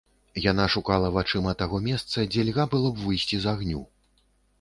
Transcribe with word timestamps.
Яна 0.43 0.63
шукала 0.75 1.11
вачыма 1.17 1.53
таго 1.59 1.81
месца, 1.89 2.25
дзе 2.31 2.45
льга 2.47 2.65
было 2.73 2.89
б 2.95 3.05
выйсці 3.11 3.41
з 3.45 3.51
агню. 3.53 3.83